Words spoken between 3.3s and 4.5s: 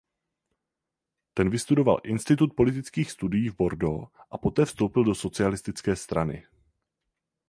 v Bordeaux a